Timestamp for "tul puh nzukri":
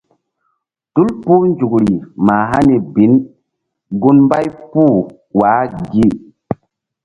0.93-1.93